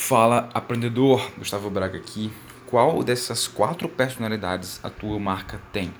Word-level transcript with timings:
Fala, 0.00 0.48
aprendedor! 0.54 1.32
Gustavo 1.36 1.68
Braga 1.68 1.98
aqui. 1.98 2.32
Qual 2.66 3.02
dessas 3.02 3.46
quatro 3.46 3.88
personalidades 3.88 4.80
a 4.82 4.88
tua 4.88 5.18
marca 5.18 5.60
tem? 5.70 5.92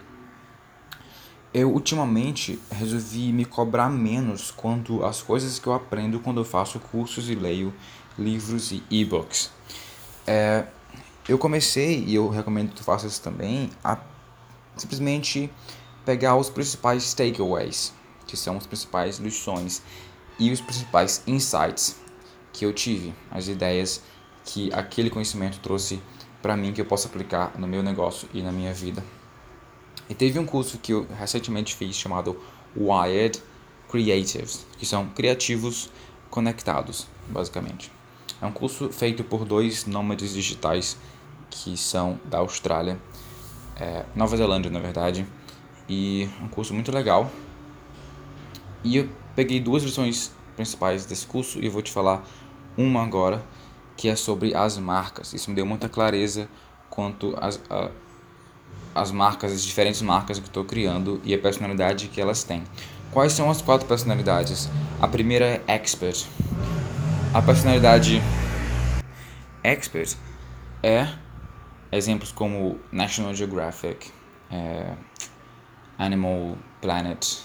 Eu 1.52 1.70
ultimamente 1.72 2.58
resolvi 2.70 3.32
me 3.32 3.44
cobrar 3.44 3.90
menos 3.90 4.50
quanto 4.50 5.04
às 5.04 5.20
coisas 5.20 5.58
que 5.58 5.66
eu 5.66 5.74
aprendo 5.74 6.20
quando 6.20 6.40
eu 6.40 6.44
faço 6.44 6.78
cursos 6.78 7.28
e 7.28 7.34
leio 7.34 7.74
livros 8.16 8.70
e 8.72 8.82
e-books. 8.88 9.50
É, 10.26 10.64
eu 11.28 11.36
comecei, 11.36 12.02
e 12.04 12.14
eu 12.14 12.30
recomendo 12.30 12.70
que 12.70 12.76
tu 12.76 12.84
faças 12.84 13.12
isso 13.12 13.22
também, 13.22 13.68
a 13.84 13.98
simplesmente 14.76 15.50
pegar 16.06 16.36
os 16.36 16.48
principais 16.48 17.12
takeaways, 17.12 17.92
que 18.26 18.38
são 18.38 18.56
as 18.56 18.66
principais 18.66 19.18
lições 19.18 19.82
e 20.38 20.50
os 20.50 20.62
principais 20.62 21.22
insights 21.26 22.07
que 22.58 22.64
eu 22.66 22.72
tive, 22.72 23.14
as 23.30 23.46
ideias 23.46 24.02
que 24.44 24.68
aquele 24.72 25.08
conhecimento 25.08 25.60
trouxe 25.60 26.02
para 26.42 26.56
mim 26.56 26.72
que 26.72 26.80
eu 26.80 26.84
posso 26.84 27.06
aplicar 27.06 27.56
no 27.56 27.68
meu 27.68 27.84
negócio 27.84 28.28
e 28.34 28.42
na 28.42 28.50
minha 28.50 28.74
vida. 28.74 29.04
E 30.10 30.14
teve 30.14 30.40
um 30.40 30.44
curso 30.44 30.76
que 30.78 30.92
eu 30.92 31.06
recentemente 31.16 31.76
fiz 31.76 31.94
chamado 31.94 32.36
Wired 32.76 33.40
Creatives, 33.88 34.66
que 34.76 34.84
são 34.84 35.06
criativos 35.10 35.88
conectados, 36.30 37.06
basicamente. 37.28 37.92
É 38.42 38.46
um 38.46 38.52
curso 38.52 38.90
feito 38.90 39.22
por 39.22 39.44
dois 39.44 39.86
nômades 39.86 40.34
digitais 40.34 40.96
que 41.50 41.76
são 41.76 42.18
da 42.24 42.38
Austrália, 42.38 43.00
é, 43.76 44.04
Nova 44.16 44.36
Zelândia, 44.36 44.70
na 44.70 44.80
verdade, 44.80 45.24
e 45.88 46.28
um 46.42 46.48
curso 46.48 46.74
muito 46.74 46.90
legal. 46.90 47.30
E 48.82 48.96
eu 48.96 49.08
peguei 49.36 49.60
duas 49.60 49.84
lições 49.84 50.32
principais 50.56 51.06
desse 51.06 51.24
curso 51.24 51.60
e 51.60 51.66
eu 51.66 51.70
vou 51.70 51.82
te 51.82 51.92
falar 51.92 52.26
uma 52.78 53.02
agora, 53.02 53.44
que 53.96 54.08
é 54.08 54.16
sobre 54.16 54.54
as 54.54 54.78
marcas. 54.78 55.34
Isso 55.34 55.50
me 55.50 55.56
deu 55.56 55.66
muita 55.66 55.88
clareza 55.88 56.48
quanto 56.88 57.36
às 57.38 57.60
as 58.94 59.12
marcas, 59.12 59.52
as 59.52 59.62
diferentes 59.62 60.02
marcas 60.02 60.38
que 60.38 60.46
estou 60.46 60.64
criando 60.64 61.20
e 61.24 61.32
a 61.32 61.38
personalidade 61.38 62.08
que 62.08 62.20
elas 62.20 62.42
têm. 62.42 62.64
Quais 63.12 63.32
são 63.32 63.50
as 63.50 63.62
quatro 63.62 63.86
personalidades? 63.86 64.68
A 65.00 65.06
primeira 65.06 65.44
é 65.44 65.62
expert. 65.68 66.26
A 67.32 67.40
personalidade 67.40 68.20
expert 69.62 70.16
é 70.82 71.08
exemplos 71.92 72.32
como 72.32 72.78
National 72.90 73.34
Geographic, 73.34 74.10
é, 74.50 74.94
Animal 75.96 76.56
Planet, 76.80 77.38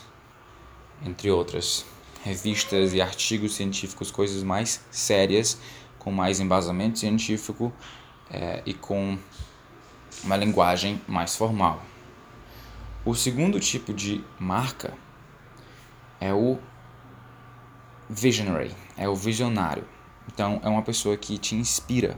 entre 1.05 1.29
outras 1.29 1.85
revistas 2.23 2.93
e 2.93 3.01
artigos 3.01 3.53
científicos, 3.53 4.09
coisas 4.09 4.43
mais 4.43 4.81
sérias, 4.89 5.59
com 5.99 6.11
mais 6.11 6.39
embasamento 6.39 6.99
científico 6.99 7.71
é, 8.31 8.63
e 8.65 8.73
com 8.73 9.17
uma 10.23 10.37
linguagem 10.37 11.01
mais 11.07 11.35
formal. 11.35 11.81
O 13.05 13.13
segundo 13.13 13.59
tipo 13.59 13.93
de 13.93 14.23
marca 14.39 14.93
é 16.19 16.33
o 16.33 16.57
visionary, 18.09 18.73
é 18.97 19.09
o 19.09 19.15
visionário. 19.15 19.85
Então, 20.31 20.61
é 20.63 20.69
uma 20.69 20.81
pessoa 20.81 21.17
que 21.17 21.37
te 21.37 21.55
inspira, 21.55 22.17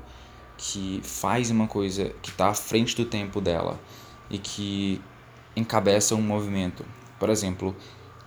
que 0.55 1.01
faz 1.03 1.49
uma 1.49 1.67
coisa 1.67 2.13
que 2.21 2.29
está 2.29 2.49
à 2.49 2.53
frente 2.53 2.95
do 2.95 3.05
tempo 3.05 3.41
dela 3.41 3.79
e 4.29 4.37
que 4.37 5.01
encabeça 5.55 6.13
um 6.13 6.21
movimento. 6.21 6.85
Por 7.17 7.29
exemplo, 7.29 7.75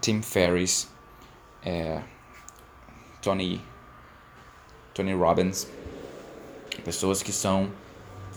Tim 0.00 0.20
Ferriss 0.20 0.88
é, 1.64 2.02
Tony, 3.20 3.60
Tony 4.94 5.14
Robbins, 5.14 5.66
pessoas 6.84 7.22
que 7.22 7.32
são 7.32 7.70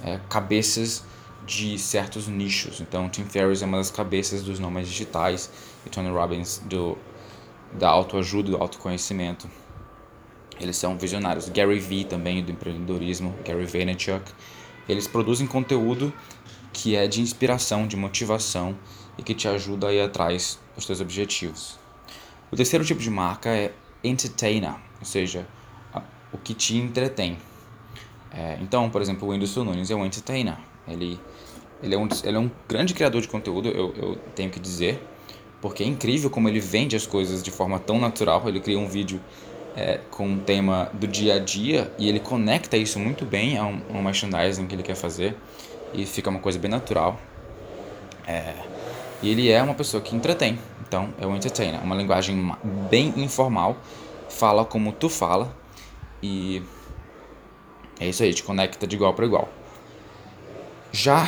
é, 0.03 0.19
cabeças 0.29 1.03
de 1.45 1.77
certos 1.77 2.27
nichos. 2.27 2.81
Então, 2.81 3.09
Tim 3.09 3.25
Ferriss 3.25 3.61
é 3.61 3.65
uma 3.65 3.77
das 3.77 3.91
cabeças 3.91 4.43
dos 4.43 4.59
nomes 4.59 4.87
digitais 4.87 5.49
e 5.85 5.89
Tony 5.89 6.09
Robbins 6.09 6.59
do 6.65 6.97
da 7.73 7.89
autoajuda, 7.89 8.51
do 8.51 8.57
autoconhecimento. 8.57 9.49
Eles 10.59 10.75
são 10.75 10.97
visionários. 10.97 11.49
Gary 11.49 11.79
Vee 11.79 12.03
também 12.03 12.43
do 12.43 12.51
empreendedorismo, 12.51 13.33
Gary 13.45 13.65
Vaynerchuk. 13.65 14.31
Eles 14.87 15.07
produzem 15.07 15.47
conteúdo 15.47 16.13
que 16.73 16.95
é 16.95 17.07
de 17.07 17.21
inspiração, 17.21 17.87
de 17.87 17.95
motivação 17.95 18.77
e 19.17 19.23
que 19.23 19.33
te 19.33 19.47
ajuda 19.47 19.87
a 19.87 19.93
ir 19.93 20.01
atrás 20.01 20.59
dos 20.75 20.85
seus 20.85 21.01
objetivos. 21.01 21.80
O 22.51 22.55
terceiro 22.55 22.83
tipo 22.83 22.99
de 22.99 23.09
marca 23.09 23.49
é 23.49 23.71
entertainer, 24.03 24.75
ou 24.99 25.05
seja, 25.05 25.47
o 26.33 26.37
que 26.37 26.53
te 26.53 26.75
entretém. 26.75 27.37
É, 28.31 28.57
então, 28.61 28.89
por 28.89 29.01
exemplo, 29.01 29.27
o 29.27 29.31
Whindersson 29.31 29.63
Nunes 29.63 29.89
é 29.89 29.95
um 29.95 30.05
entertainer. 30.05 30.57
Ele, 30.87 31.19
ele, 31.81 31.95
é, 31.95 31.97
um, 31.97 32.07
ele 32.23 32.37
é 32.37 32.39
um 32.39 32.51
grande 32.67 32.93
criador 32.93 33.21
de 33.21 33.27
conteúdo, 33.27 33.69
eu, 33.69 33.93
eu 33.95 34.15
tenho 34.35 34.49
que 34.49 34.59
dizer, 34.59 35.01
porque 35.61 35.83
é 35.83 35.85
incrível 35.85 36.29
como 36.29 36.49
ele 36.49 36.59
vende 36.59 36.95
as 36.95 37.05
coisas 37.05 37.43
de 37.43 37.51
forma 37.51 37.79
tão 37.79 37.99
natural. 37.99 38.41
Ele 38.47 38.59
cria 38.59 38.79
um 38.79 38.87
vídeo 38.87 39.21
é, 39.75 39.99
com 40.09 40.27
um 40.27 40.39
tema 40.39 40.89
do 40.93 41.07
dia 41.07 41.35
a 41.35 41.39
dia 41.39 41.91
e 41.97 42.09
ele 42.09 42.19
conecta 42.19 42.75
isso 42.75 42.99
muito 42.99 43.25
bem 43.25 43.57
a 43.57 43.65
um, 43.65 43.81
a 43.89 43.97
um 43.97 44.03
merchandising 44.03 44.67
que 44.67 44.75
ele 44.75 44.83
quer 44.83 44.95
fazer 44.95 45.37
e 45.93 46.05
fica 46.05 46.29
uma 46.29 46.39
coisa 46.39 46.57
bem 46.59 46.71
natural. 46.71 47.19
É, 48.27 48.53
e 49.21 49.29
ele 49.29 49.49
é 49.49 49.61
uma 49.61 49.73
pessoa 49.73 50.01
que 50.01 50.15
entretém. 50.15 50.57
Então, 50.91 51.13
é 51.17 51.25
o 51.25 51.33
entertainer. 51.33 51.81
Uma 51.81 51.95
linguagem 51.95 52.53
bem 52.89 53.13
informal. 53.15 53.77
Fala 54.27 54.65
como 54.65 54.91
tu 54.91 55.07
fala. 55.07 55.55
E 56.21 56.61
é 57.97 58.09
isso 58.09 58.21
aí, 58.21 58.33
te 58.33 58.43
conecta 58.43 58.85
de 58.85 58.97
igual 58.97 59.13
para 59.13 59.25
igual. 59.25 59.47
Já 60.91 61.25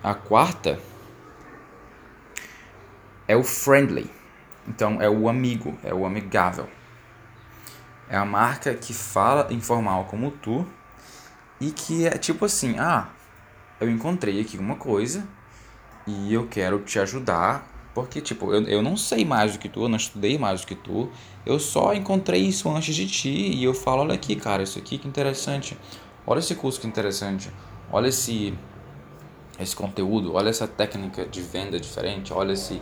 a 0.00 0.14
quarta 0.14 0.78
é 3.26 3.36
o 3.36 3.42
friendly. 3.42 4.08
Então, 4.68 5.02
é 5.02 5.10
o 5.10 5.28
amigo, 5.28 5.76
é 5.82 5.92
o 5.92 6.06
amigável. 6.06 6.68
É 8.08 8.16
a 8.16 8.24
marca 8.24 8.72
que 8.74 8.94
fala 8.94 9.52
informal 9.52 10.04
como 10.04 10.30
tu 10.30 10.64
e 11.60 11.72
que 11.72 12.06
é 12.06 12.16
tipo 12.16 12.44
assim: 12.44 12.78
ah, 12.78 13.08
eu 13.80 13.90
encontrei 13.90 14.40
aqui 14.40 14.56
uma 14.56 14.76
coisa 14.76 15.26
e 16.06 16.32
eu 16.32 16.46
quero 16.46 16.78
te 16.78 17.00
ajudar 17.00 17.76
porque, 17.98 18.20
tipo, 18.20 18.54
eu, 18.54 18.62
eu 18.68 18.80
não 18.80 18.96
sei 18.96 19.24
mais 19.24 19.54
do 19.54 19.58
que 19.58 19.68
tu, 19.68 19.82
eu 19.82 19.88
não 19.88 19.96
estudei 19.96 20.38
mais 20.38 20.60
do 20.60 20.68
que 20.68 20.76
tu, 20.76 21.10
eu 21.44 21.58
só 21.58 21.92
encontrei 21.92 22.42
isso 22.42 22.70
antes 22.70 22.94
de 22.94 23.08
ti 23.08 23.28
e 23.28 23.64
eu 23.64 23.74
falo: 23.74 24.02
olha 24.02 24.14
aqui, 24.14 24.36
cara, 24.36 24.62
isso 24.62 24.78
aqui 24.78 24.98
que 24.98 25.08
interessante, 25.08 25.76
olha 26.24 26.38
esse 26.38 26.54
curso 26.54 26.80
que 26.80 26.86
interessante, 26.86 27.50
olha 27.90 28.06
esse, 28.06 28.54
esse 29.58 29.74
conteúdo, 29.74 30.34
olha 30.34 30.48
essa 30.48 30.68
técnica 30.68 31.26
de 31.26 31.42
venda 31.42 31.80
diferente, 31.80 32.32
olha 32.32 32.52
esse, 32.52 32.80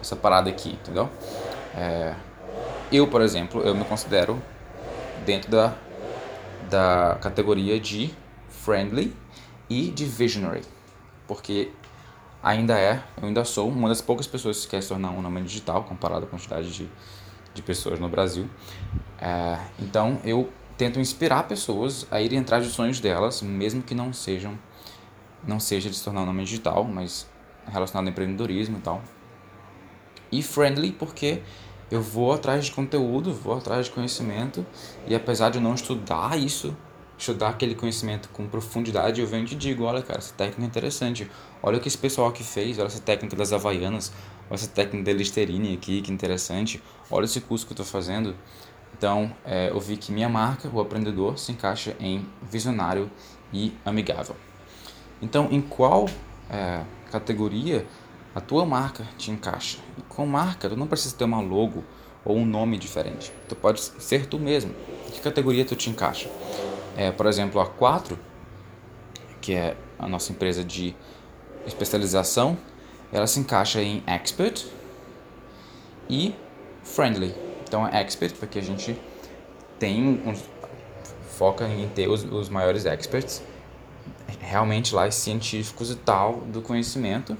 essa 0.00 0.16
parada 0.16 0.48
aqui, 0.48 0.70
entendeu? 0.70 1.10
É, 1.76 2.14
eu, 2.90 3.06
por 3.06 3.20
exemplo, 3.20 3.60
eu 3.60 3.74
me 3.74 3.84
considero 3.84 4.42
dentro 5.26 5.50
da, 5.50 5.74
da 6.70 7.18
categoria 7.20 7.78
de 7.78 8.14
friendly 8.48 9.14
e 9.68 9.88
de 9.88 10.06
visionary, 10.06 10.62
porque 11.26 11.70
ainda 12.48 12.78
é, 12.78 13.02
eu 13.20 13.28
ainda 13.28 13.44
sou 13.44 13.68
uma 13.68 13.88
das 13.88 14.00
poucas 14.00 14.26
pessoas 14.26 14.64
que 14.64 14.70
quer 14.70 14.82
se 14.82 14.88
tornar 14.88 15.10
um 15.10 15.20
nome 15.20 15.42
digital, 15.42 15.84
comparado 15.84 16.24
à 16.24 16.28
quantidade 16.28 16.70
de, 16.70 16.88
de 17.52 17.62
pessoas 17.62 18.00
no 18.00 18.08
Brasil. 18.08 18.48
É, 19.20 19.58
então 19.78 20.18
eu 20.24 20.50
tento 20.78 20.98
inspirar 20.98 21.42
pessoas 21.42 22.06
a 22.10 22.22
irem 22.22 22.38
atrás 22.38 22.64
dos 22.64 22.72
sonhos 22.72 23.00
delas, 23.00 23.42
mesmo 23.42 23.82
que 23.82 23.94
não 23.94 24.12
sejam 24.14 24.58
não 25.46 25.60
seja 25.60 25.88
de 25.88 25.96
se 25.96 26.02
tornar 26.02 26.22
um 26.22 26.26
nome 26.26 26.42
digital, 26.42 26.84
mas 26.84 27.26
relacionado 27.66 28.06
ao 28.06 28.12
empreendedorismo 28.12 28.78
e 28.78 28.80
tal. 28.80 29.02
E 30.32 30.42
friendly 30.42 30.92
porque 30.92 31.42
eu 31.90 32.00
vou 32.00 32.32
atrás 32.32 32.64
de 32.64 32.72
conteúdo, 32.72 33.32
vou 33.32 33.56
atrás 33.56 33.86
de 33.86 33.92
conhecimento 33.92 34.66
e 35.06 35.14
apesar 35.14 35.50
de 35.50 35.58
eu 35.58 35.62
não 35.62 35.74
estudar 35.74 36.38
isso 36.38 36.74
estudar 37.18 37.48
aquele 37.48 37.74
conhecimento 37.74 38.28
com 38.28 38.46
profundidade, 38.46 39.20
eu 39.20 39.26
venho 39.26 39.44
e 39.44 39.48
te 39.48 39.56
digo, 39.56 39.84
olha 39.84 40.00
cara, 40.00 40.18
essa 40.18 40.32
técnica 40.34 40.62
é 40.62 40.66
interessante, 40.66 41.30
olha 41.62 41.78
o 41.78 41.80
que 41.80 41.88
esse 41.88 41.98
pessoal 41.98 42.28
aqui 42.28 42.44
fez, 42.44 42.78
olha 42.78 42.86
essa 42.86 43.00
técnica 43.00 43.34
das 43.34 43.52
Havaianas, 43.52 44.12
olha 44.48 44.54
essa 44.54 44.68
técnica 44.68 45.10
da 45.10 45.12
Listerine 45.12 45.74
aqui, 45.74 46.00
que 46.00 46.12
interessante, 46.12 46.82
olha 47.10 47.24
esse 47.24 47.40
curso 47.40 47.66
que 47.66 47.72
eu 47.72 47.74
estou 47.74 47.86
fazendo. 47.86 48.34
Então, 48.96 49.34
é, 49.44 49.70
eu 49.70 49.78
vi 49.78 49.96
que 49.96 50.10
minha 50.10 50.28
marca, 50.28 50.68
o 50.72 50.80
aprendedor, 50.80 51.38
se 51.38 51.52
encaixa 51.52 51.94
em 52.00 52.26
visionário 52.42 53.10
e 53.52 53.72
amigável. 53.84 54.34
Então, 55.20 55.48
em 55.50 55.60
qual 55.60 56.08
é, 56.48 56.82
categoria 57.10 57.86
a 58.34 58.40
tua 58.40 58.64
marca 58.64 59.04
te 59.16 59.30
encaixa? 59.30 59.78
E 59.96 60.02
com 60.02 60.26
marca, 60.26 60.68
tu 60.68 60.76
não 60.76 60.86
precisa 60.86 61.14
ter 61.14 61.24
uma 61.24 61.40
logo 61.40 61.84
ou 62.24 62.36
um 62.36 62.46
nome 62.46 62.76
diferente. 62.76 63.32
Tu 63.48 63.56
pode 63.56 63.80
ser 63.80 64.26
tu 64.26 64.38
mesmo. 64.38 64.74
Em 65.06 65.10
que 65.12 65.20
categoria 65.20 65.64
tu 65.64 65.76
te 65.76 65.90
encaixa? 65.90 66.28
É, 66.98 67.12
por 67.12 67.26
exemplo, 67.26 67.60
a 67.60 67.66
4, 67.66 68.18
que 69.40 69.54
é 69.54 69.76
a 69.96 70.08
nossa 70.08 70.32
empresa 70.32 70.64
de 70.64 70.96
especialização, 71.64 72.58
ela 73.12 73.28
se 73.28 73.38
encaixa 73.38 73.80
em 73.80 74.02
expert 74.04 74.66
e 76.10 76.34
friendly. 76.82 77.32
Então 77.62 77.86
é 77.86 78.00
expert 78.00 78.34
porque 78.34 78.58
a 78.58 78.62
gente 78.62 79.00
tem 79.78 80.20
um, 80.26 80.34
foca 81.36 81.68
em 81.68 81.88
ter 81.90 82.08
os, 82.08 82.24
os 82.24 82.48
maiores 82.48 82.84
experts, 82.84 83.44
realmente 84.40 84.92
lá 84.92 85.08
científicos 85.08 85.92
e 85.92 85.94
tal 85.94 86.38
do 86.48 86.60
conhecimento. 86.60 87.38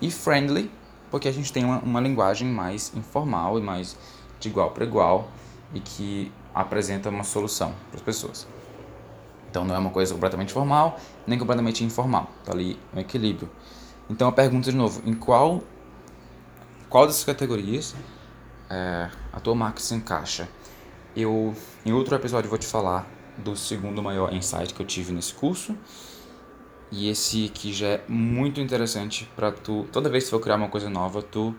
E 0.00 0.10
friendly, 0.10 0.68
porque 1.08 1.28
a 1.28 1.32
gente 1.32 1.52
tem 1.52 1.64
uma, 1.64 1.78
uma 1.78 2.00
linguagem 2.00 2.48
mais 2.48 2.92
informal 2.96 3.60
e 3.60 3.62
mais 3.62 3.96
de 4.40 4.48
igual 4.48 4.72
para 4.72 4.84
igual 4.84 5.28
e 5.72 5.78
que 5.78 6.32
apresenta 6.52 7.10
uma 7.10 7.22
solução 7.22 7.72
para 7.92 7.98
as 7.98 8.02
pessoas. 8.02 8.57
Então 9.50 9.64
não 9.64 9.74
é 9.74 9.78
uma 9.78 9.90
coisa 9.90 10.12
completamente 10.14 10.52
formal, 10.52 10.98
nem 11.26 11.38
completamente 11.38 11.84
informal. 11.84 12.30
Tá 12.44 12.52
ali 12.52 12.78
um 12.94 13.00
equilíbrio. 13.00 13.50
Então 14.10 14.28
eu 14.28 14.32
pergunto 14.32 14.70
de 14.70 14.76
novo, 14.76 15.02
em 15.04 15.14
qual 15.14 15.62
qual 16.88 17.06
dessas 17.06 17.24
categorias 17.24 17.94
é, 18.70 19.10
a 19.32 19.40
tua 19.40 19.54
marca 19.54 19.80
se 19.80 19.94
encaixa? 19.94 20.48
Eu 21.14 21.54
em 21.84 21.92
outro 21.92 22.14
episódio 22.14 22.48
vou 22.48 22.58
te 22.58 22.66
falar 22.66 23.06
do 23.36 23.56
segundo 23.56 24.02
maior 24.02 24.32
insight 24.32 24.74
que 24.74 24.80
eu 24.80 24.86
tive 24.86 25.12
nesse 25.12 25.32
curso. 25.34 25.76
E 26.90 27.08
esse 27.10 27.46
aqui 27.46 27.72
já 27.72 27.86
é 27.86 28.04
muito 28.08 28.60
interessante 28.60 29.30
para 29.36 29.52
tu, 29.52 29.86
toda 29.92 30.08
vez 30.08 30.24
que 30.24 30.30
for 30.30 30.40
criar 30.40 30.56
uma 30.56 30.68
coisa 30.68 30.88
nova, 30.88 31.20
tu 31.20 31.54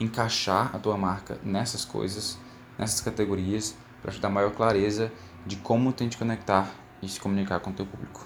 encaixar 0.00 0.74
a 0.74 0.78
tua 0.78 0.96
marca 0.96 1.38
nessas 1.44 1.84
coisas, 1.84 2.36
nessas 2.76 3.00
categorias, 3.00 3.76
para 4.02 4.10
te 4.10 4.20
dar 4.20 4.28
maior 4.28 4.50
clareza 4.50 5.12
de 5.46 5.56
como 5.56 5.92
tem 5.92 6.08
que 6.08 6.16
conectar 6.16 6.68
e 7.04 7.08
se 7.08 7.20
comunicar 7.20 7.60
com 7.60 7.70
o 7.70 7.72
teu 7.72 7.86
público. 7.86 8.24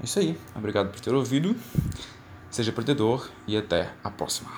É 0.00 0.04
isso 0.04 0.18
aí. 0.18 0.38
Obrigado 0.54 0.90
por 0.90 1.00
ter 1.00 1.14
ouvido. 1.14 1.54
Seja 2.50 2.72
protetor 2.72 3.30
e 3.46 3.56
até 3.56 3.92
a 4.02 4.10
próxima. 4.10 4.50